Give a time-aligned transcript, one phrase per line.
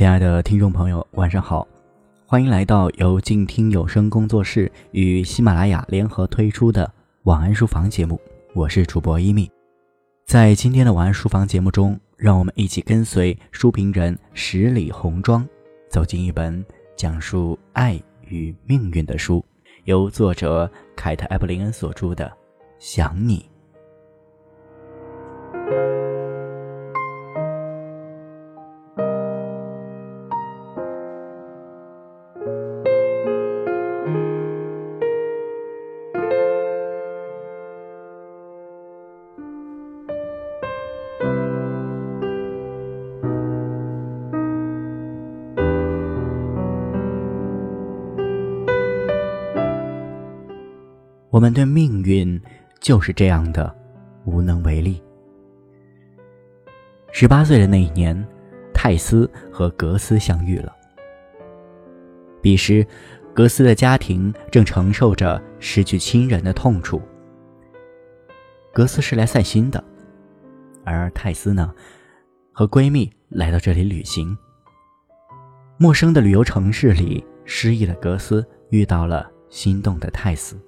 [0.00, 1.68] 亲爱的听众朋友，晚上好，
[2.24, 6.90] 欢迎来到由静听有声工作室与喜马拉雅联合推出的
[7.24, 8.18] 晚安书房节目，
[8.54, 9.46] 我是主播一米。
[10.24, 15.46] 在今天的晚安书房节目中，让我们一起跟随书评人十里红妆，
[15.90, 16.64] 走进一本
[16.96, 19.44] 讲述爱与命运的书，
[19.84, 22.24] 由作者凯特·埃布林恩所著的
[22.78, 23.40] 《想你》。
[51.30, 52.40] 我们对命运
[52.80, 53.72] 就是这样的
[54.24, 55.00] 无能为力。
[57.12, 58.26] 十八岁的那一年，
[58.74, 60.74] 泰斯和格斯相遇了。
[62.42, 62.84] 彼时，
[63.32, 67.00] 格斯的家庭正承受着失去亲人的痛楚。
[68.72, 69.82] 格斯是来散心的，
[70.84, 71.72] 而泰斯呢，
[72.52, 74.36] 和闺蜜来到这里旅行。
[75.76, 80.58] 陌生的旅游城市里，失意的格斯遇到了心动的泰斯。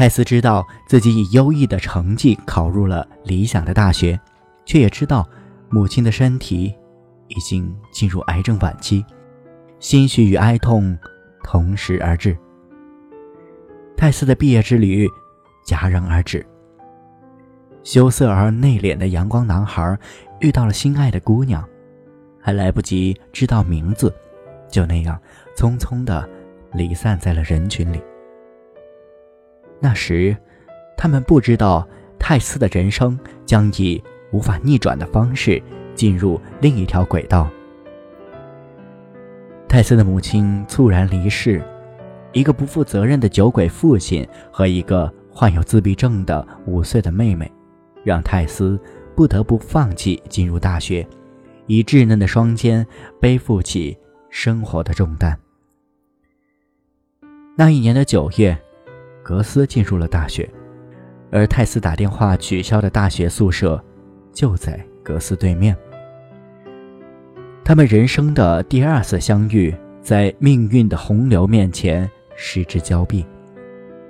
[0.00, 4.18] 泰斯知道自己以优异的成绩考入了理想的大学，
[4.64, 5.28] 却也知道
[5.68, 6.74] 母亲的身体
[7.28, 9.04] 已经进入癌症晚期，
[9.78, 10.98] 心绪与哀痛
[11.44, 12.34] 同时而至。
[13.94, 15.06] 泰斯的毕业之旅
[15.66, 16.46] 戛然而止。
[17.82, 19.98] 羞涩而内敛的阳光男孩
[20.40, 21.62] 遇到了心爱的姑娘，
[22.40, 24.10] 还来不及知道名字，
[24.70, 25.20] 就那样
[25.54, 26.26] 匆匆地
[26.72, 28.00] 离散在了人群里。
[29.82, 30.36] 那时，
[30.94, 35.60] 他们不知道泰斯的人生将以无法逆转的方式
[35.94, 37.50] 进入另一条轨道。
[39.66, 41.62] 泰斯的母亲猝然离世，
[42.32, 47.50] 一个不负责任的酒鬼父亲和一个患有自闭症的五岁的妹妹，
[48.04, 48.78] 让泰斯
[49.16, 51.06] 不得不放弃进入大学，
[51.66, 52.86] 以稚嫩的双肩
[53.18, 53.96] 背负起
[54.28, 55.38] 生活的重担。
[57.56, 58.54] 那一年的九月。
[59.30, 60.50] 格斯进入了大学，
[61.30, 63.80] 而泰斯打电话取消的大学宿舍
[64.32, 65.76] 就在格斯对面。
[67.62, 73.24] 他们人生的第二次相遇，在命运的洪流面前失之交臂。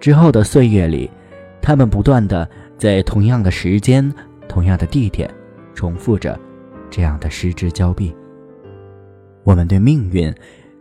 [0.00, 1.08] 之后的岁月里，
[1.62, 4.12] 他们不断的在同样的时间、
[4.48, 5.32] 同样的地点，
[5.76, 6.36] 重复着
[6.90, 8.12] 这样的失之交臂。
[9.44, 10.34] 我们对命运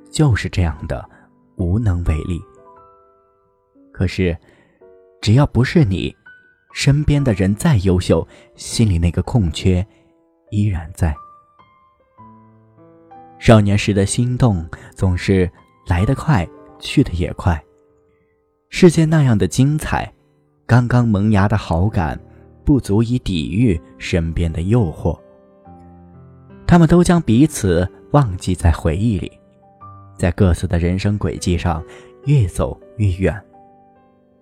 [0.10, 1.08] 就是这样的
[1.58, 2.42] 无能为力。
[3.94, 4.36] 可是，
[5.22, 6.14] 只要不是你，
[6.74, 9.86] 身边的人再优秀，心里那个空缺
[10.50, 11.16] 依然在。
[13.40, 15.50] 少年时的心动总是
[15.88, 16.48] 来得快，
[16.80, 17.64] 去的也快。
[18.70, 20.12] 世界那样的精彩，
[20.66, 22.20] 刚刚萌芽的好感
[22.66, 25.18] 不足以抵御身边的诱惑。
[26.66, 29.32] 他们都将彼此忘记在回忆里，
[30.18, 31.84] 在各自的人生轨迹上
[32.26, 33.40] 越走越远。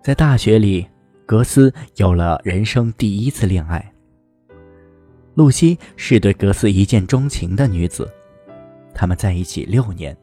[0.02, 0.84] 在大学里，
[1.24, 3.92] 格斯有了人生第一次恋爱。
[5.34, 8.12] 露西是对格斯一见钟情的女子，
[8.92, 10.16] 他们在一起六年，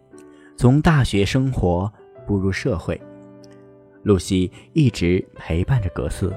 [0.58, 1.90] 从大学生活
[2.28, 3.00] 步入社会，
[4.04, 6.36] 露西一直陪伴着格斯，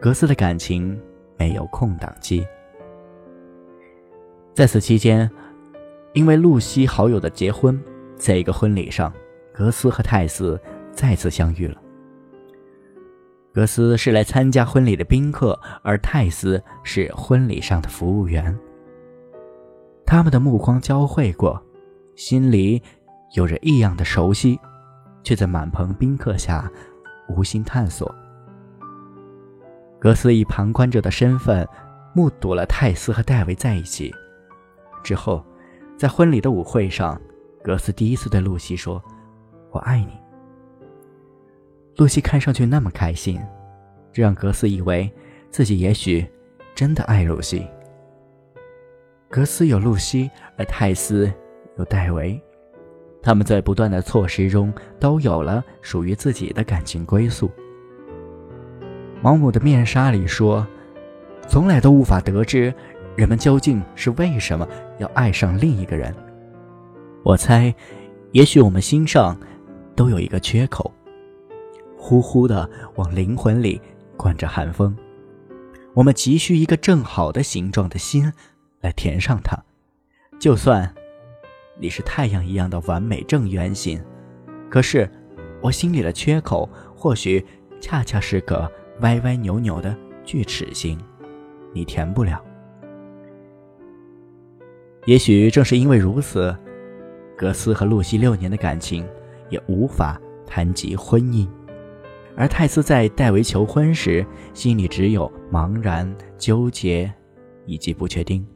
[0.00, 1.00] 格斯的感情
[1.38, 2.44] 没有空档期。
[4.52, 5.30] 在此期间，
[6.14, 7.80] 因为露西好友的结婚，
[8.16, 9.12] 在一个婚礼上，
[9.52, 10.60] 格斯和泰斯
[10.92, 11.80] 再次相遇了。
[13.52, 18.56] 格斯是来参加婚礼的宾客，而泰斯是婚礼上的服务员。
[20.06, 21.60] 他们的目光交汇过，
[22.14, 22.80] 心里
[23.34, 24.58] 有着异样的熟悉，
[25.24, 26.70] 却在满棚宾客下
[27.28, 28.14] 无心探索。
[29.98, 31.66] 格斯以旁观者的身份
[32.14, 34.14] 目睹了泰斯和戴维在一起。
[35.02, 35.44] 之后，
[35.96, 37.20] 在婚礼的舞会上，
[37.64, 39.02] 格斯第一次对露西说
[39.72, 40.12] ：“我爱你。”
[41.96, 43.40] 露西看上去那么开心，
[44.12, 45.10] 这让格斯以为
[45.50, 46.26] 自己也许
[46.74, 47.66] 真的爱露西。
[49.28, 51.30] 格斯有露西，而泰斯
[51.76, 52.40] 有戴维，
[53.22, 57.50] 他们在不断的错失中都有了属于自己的感情归宿。
[59.22, 60.66] 毛姆的面纱里说
[61.46, 62.72] ：“从来都无法得知
[63.14, 64.66] 人们究竟是为什么
[64.98, 66.14] 要爱上另一个人。”
[67.22, 67.74] 我猜，
[68.32, 69.38] 也许我们心上
[69.94, 70.90] 都有一个缺口。
[72.00, 73.80] 呼呼的往灵魂里
[74.16, 74.96] 灌着寒风，
[75.92, 78.32] 我们急需一个正好的形状的心
[78.80, 79.56] 来填上它。
[80.40, 80.92] 就算
[81.78, 84.02] 你是太阳一样的完美正圆形，
[84.70, 85.08] 可是
[85.62, 87.46] 我心里的缺口或许
[87.80, 88.70] 恰恰是个
[89.00, 89.94] 歪歪扭扭的
[90.24, 90.98] 锯齿形，
[91.74, 92.42] 你填不了。
[95.04, 96.56] 也许正是因为如此，
[97.36, 99.06] 格斯和露西六年的感情
[99.50, 101.48] 也无法谈及婚姻，
[102.36, 104.24] 而泰斯在戴维求婚时，
[104.54, 107.12] 心里只有茫然、纠结
[107.66, 108.46] 以及不确定。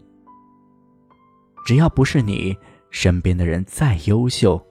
[1.67, 2.57] 只要不是你。
[2.91, 4.65] 身边的人再优秀，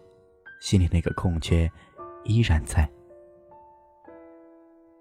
[0.61, 1.69] 心里那个空缺
[2.23, 2.89] 依然在。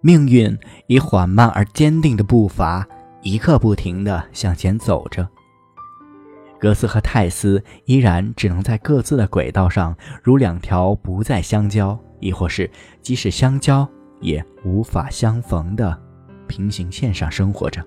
[0.01, 0.59] 命运
[0.89, 2.85] 以缓慢而坚定的步伐，
[3.23, 5.29] 一刻不停地向前走着。
[6.63, 12.71] 格斯和泰斯依然只能在各自的轨道上，如两条不再相交，亦或是
[13.01, 13.89] 即使相交
[14.21, 16.01] 也无法相逢的
[16.47, 17.85] 平行线上生活着。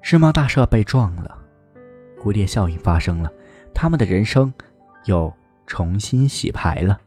[0.00, 1.38] 世贸大厦被撞了，
[2.20, 3.30] 蝴蝶效应发生了。
[3.72, 4.52] 他们的人生
[5.04, 5.32] 又
[5.64, 6.98] 重新洗牌了。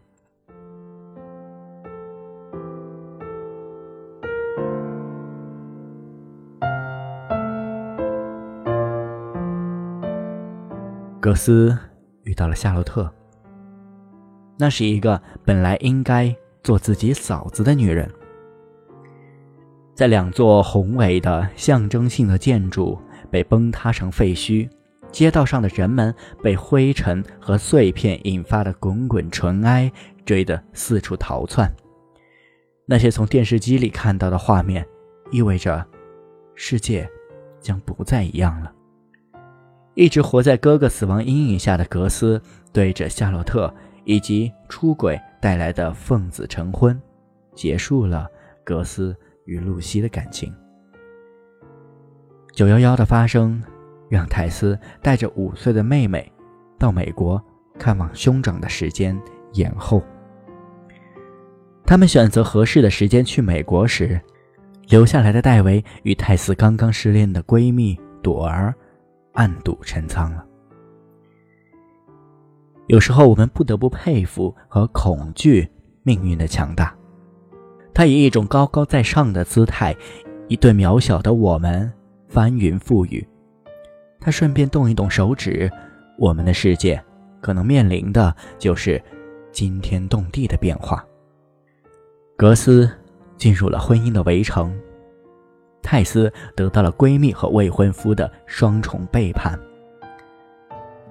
[11.26, 11.76] 格斯
[12.22, 13.12] 遇到了夏洛特，
[14.60, 16.32] 那是一个本来应该
[16.62, 18.08] 做自己嫂子的女人。
[19.96, 23.02] 在两座宏伟的象征性的建筑
[23.32, 24.70] 被崩塌成废墟。
[25.12, 26.14] 街道上的人们
[26.44, 29.92] 被灰尘和碎片引发的滚滚尘埃
[30.28, 31.76] 追得四处逃窜。
[32.86, 34.86] 那些从电视机里看到的画面，
[35.32, 35.84] 意味着
[36.54, 37.10] 世界
[37.60, 38.75] 将不再一样了。
[39.96, 47.02] 一直活在哥哥死亡阴影下的格斯，对着夏洛特以及出轨带来的奉子成婚，
[47.56, 48.28] 结束了
[48.64, 49.16] 格斯
[49.46, 50.54] 与露西的感情。
[52.54, 53.62] 九幺幺的发生。
[54.08, 56.32] 让泰斯带着五岁的妹妹
[56.78, 57.44] 到美国
[57.78, 59.20] 看望兄长的时间
[59.54, 60.02] 延后。
[61.88, 64.22] 他们选择合适的时间去美国时，
[64.90, 68.74] 留下来的戴维与泰斯刚刚失恋的闺蜜朵儿
[69.36, 70.44] 暗度陈仓了。
[72.88, 75.70] 有时候，我们不得不佩服和恐惧
[76.04, 76.96] 命运的强大。
[77.94, 79.96] 他以一种高高在上的姿态，
[80.48, 81.92] 以对渺小的我们
[82.28, 83.26] 翻云覆雨。
[84.20, 85.72] 他顺便动一动手指，
[86.18, 87.02] 我们的世界
[87.42, 89.02] 可能面临的就是
[89.52, 91.06] 惊天动地的变化。
[92.38, 92.90] 格斯
[93.38, 94.78] 进入了婚姻的围城，
[95.86, 99.58] 泰斯得到了闺蜜和未婚夫的双重背叛。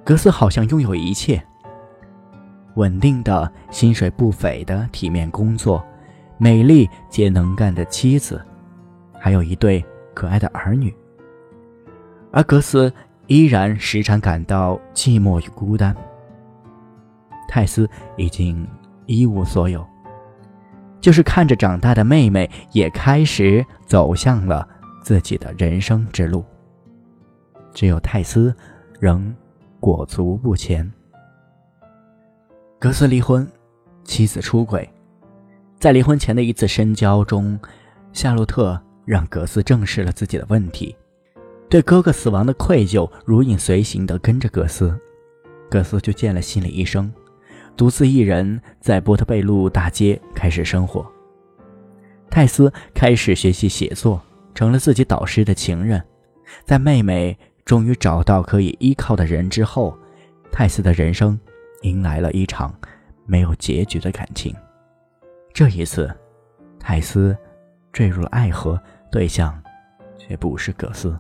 [0.03, 1.41] 格斯好像拥有一切：
[2.75, 5.83] 稳定的薪水不菲的体面工作，
[6.39, 8.45] 美丽且能干的妻子，
[9.17, 9.83] 还有一对
[10.13, 10.93] 可爱的儿女。
[12.33, 12.93] 而格斯
[13.29, 15.95] 依然时常感到寂寞与孤单。
[17.49, 18.67] 泰斯已经
[19.07, 19.87] 一无所有，
[21.05, 24.67] 就是看着长大的妹妹也开始走向了
[25.03, 26.43] 自己的人生之路。
[27.75, 28.57] 只有泰斯
[28.99, 29.31] 仍
[29.79, 30.91] 裹足不前。
[32.79, 33.47] 格斯离婚，
[34.03, 34.91] 妻子出轨，
[35.79, 37.61] 在离婚前的一次深交中，
[38.15, 40.97] 夏洛特让格斯正视了自己的问题。
[41.69, 44.99] 对哥哥死亡的愧疚如影随形地跟着格斯，
[45.71, 47.13] 格斯就见了心理医生，
[47.77, 51.05] 独自一人在波特贝路大街开始生活。
[52.31, 54.21] 泰斯开始学习写作，
[54.55, 56.03] 成了自己导师的情人。
[56.65, 59.97] 在妹妹终于找到可以依靠的人之后，
[60.53, 61.39] 泰斯的人生
[61.83, 62.75] 迎来了一场
[63.27, 64.55] 没有结局的感情。
[65.53, 66.13] 这一次，
[66.79, 67.37] 泰斯
[67.93, 69.61] 坠入了爱河，对象
[70.19, 71.17] 却不是葛斯。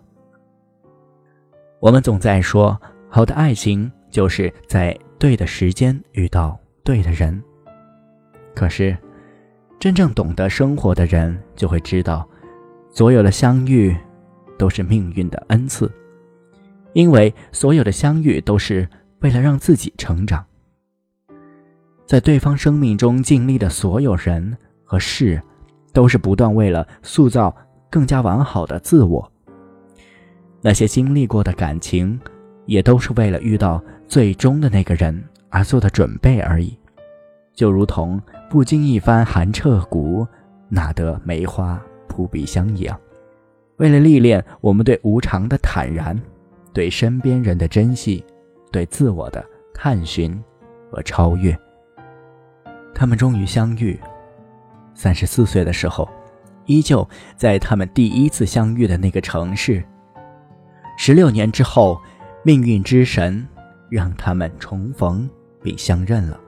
[1.80, 7.42] 我们总在说，好的爱情就是在对的时间遇到对的人。
[8.54, 8.94] 可是，
[9.80, 12.28] 真正懂得生活的人就会知道，
[12.90, 13.96] 所有的相遇
[14.58, 15.90] 都是命运的恩赐，
[16.92, 18.86] 因为所有的相遇都是
[19.20, 20.44] 为了让自己成长。
[22.04, 24.54] 在对方生命中经历的所有人
[24.84, 25.42] 和事，
[25.94, 27.56] 都是不断为了塑造
[27.88, 29.32] 更加完好的自我。
[30.60, 32.20] 那些经历过的感情，
[32.66, 36.76] 也都是为了遇到最终的那个人而做的准备而已。
[37.54, 40.26] 就如同不经一番寒彻骨，
[40.68, 42.98] 哪得梅花扑鼻香一样。
[43.76, 46.20] 为了历练我们对无常的坦然，
[46.72, 48.24] 对身边人的珍惜，
[48.72, 50.42] 对自我的探寻
[50.90, 51.56] 和超越。
[52.94, 53.98] 他们终于相遇。
[54.94, 56.08] 三十四岁的时候，
[56.66, 59.82] 依旧在他们第一次相遇的那个城市。
[60.96, 62.00] 十六年之后，
[62.46, 63.46] 命运之神
[63.88, 65.28] 让他们重逢
[65.62, 66.38] 并相认了。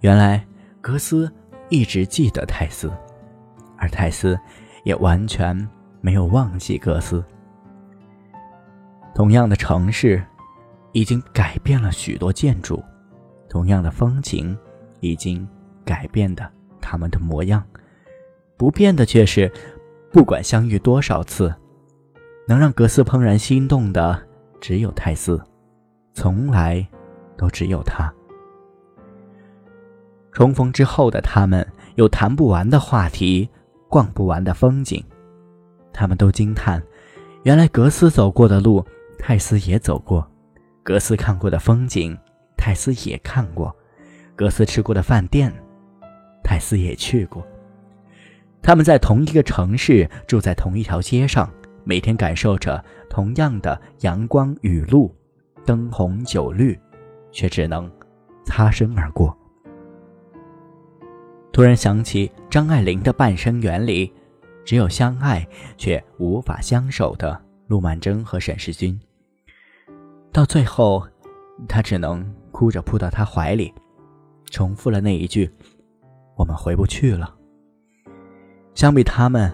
[0.00, 0.46] 原来
[0.80, 1.28] 格斯
[1.68, 2.92] 一直记得泰斯，
[3.76, 4.38] 而泰斯
[4.84, 5.68] 也完全
[6.00, 7.24] 没有忘记格斯。
[9.16, 10.24] 同样的城市，
[10.92, 12.76] 已经改变了许多建筑；
[13.48, 14.56] 同样的风景，
[15.00, 15.46] 已经
[15.84, 16.48] 改变的
[16.80, 17.64] 他们的模样。
[18.56, 19.52] 不变的却是，
[20.12, 21.52] 不管相遇多少次，
[22.46, 24.20] 能让格斯怦然心动的
[24.66, 25.38] 只有泰斯，
[26.14, 26.82] 从来
[27.36, 28.10] 都只有他。
[30.32, 33.46] 重逢之后的他们，有谈不完的话题，
[33.90, 35.04] 逛不完的风景，
[35.92, 36.82] 他们都惊叹：
[37.42, 38.82] 原来格斯走过的路，
[39.18, 40.26] 泰斯也走过；
[40.82, 42.16] 格斯看过的风景，
[42.56, 43.70] 泰斯也看过；
[44.34, 45.52] 格斯吃过的饭店，
[46.42, 47.46] 泰斯也去过。
[48.62, 51.52] 他们在同一个城市，住在同一条街上，
[51.84, 55.14] 每天感受着同样的阳光雨露、
[55.64, 56.78] 灯红酒绿，
[57.30, 57.90] 却只能
[58.44, 59.36] 擦身而过。
[61.52, 64.12] 突然想起张爱玲的《半生缘》里，
[64.64, 68.98] 只有相爱却无法相守的陆曼桢和沈世钧。
[70.32, 71.06] 到最后，
[71.68, 73.72] 他只能哭着扑到他怀里，
[74.46, 75.48] 重复了那一句
[76.34, 77.32] ：“我们回不去了。”
[78.74, 79.52] 相比他们，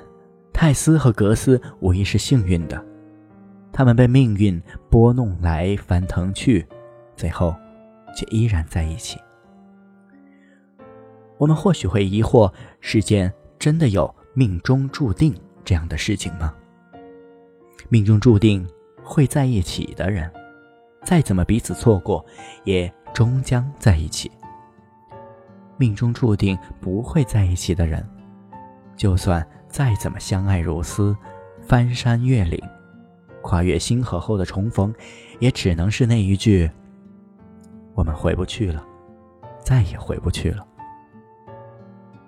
[0.61, 2.85] 泰斯和格斯无疑是幸运的，
[3.73, 6.67] 他们被命运拨弄来翻腾去，
[7.17, 7.57] 最后
[8.15, 9.19] 却依然在一起。
[11.39, 16.55] 我们或许会疑惑：世间真的有命中注定这样的事情吗？
[17.89, 18.69] 命中注定
[19.03, 20.31] 会在一起的人，
[21.03, 22.23] 再怎么彼此错过，
[22.65, 24.31] 也终将在一起；
[25.79, 28.07] 命中注定不会在一起的人，
[28.95, 31.17] 就算再怎么相爱如斯，
[31.63, 32.61] 翻山越岭，
[33.41, 34.93] 跨越星河后的重逢，
[35.39, 36.69] 也只能是那一句
[37.95, 38.85] ：“我们回不去了，
[39.65, 40.67] 再也回不去了。”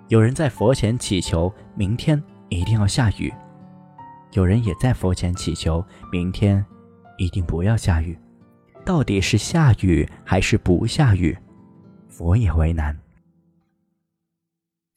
[0.07, 3.33] 有人在佛前祈求明天一定要下雨，
[4.31, 6.65] 有人也在佛前祈求明天
[7.17, 8.17] 一定不要下雨。
[8.85, 11.37] 到底是下雨还是不下雨？
[12.07, 12.97] 佛也为难。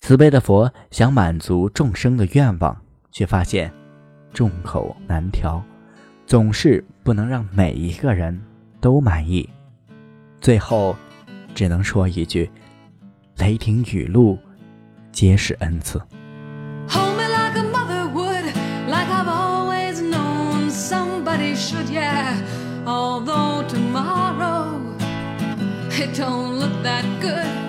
[0.06, 3.72] 慈悲的佛想满足众生的愿望，却发现
[4.32, 5.60] 众口难调，
[6.28, 8.40] 总是不能让每一个人
[8.80, 9.50] 都满意。
[10.40, 10.94] 最后，
[11.56, 12.48] 只能说一句：
[13.38, 14.38] 雷霆雨露。
[15.10, 16.00] 皆是恩赐。
[22.86, 24.78] Although tomorrow
[25.90, 27.65] it don't look that good.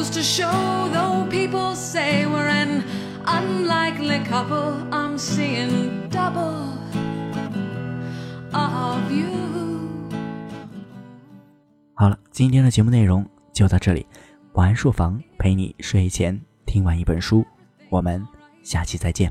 [0.00, 2.82] Goes to show, though people say we're an
[3.26, 6.78] unlikely couple, I'm seeing double
[8.54, 9.28] of you.
[11.92, 14.06] 好了，今天的节目内容就到这里。
[14.54, 17.44] 晚安书房陪你睡前听完一本书，
[17.90, 18.26] 我们
[18.62, 19.30] 下期再见。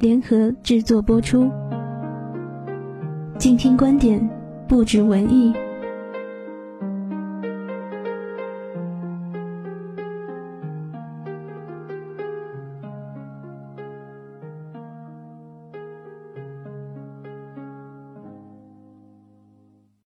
[0.00, 1.50] 联合制作播出，
[3.38, 4.26] 静听观点，
[4.66, 5.52] 不止文艺。